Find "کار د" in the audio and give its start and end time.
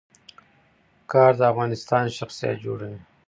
1.11-1.41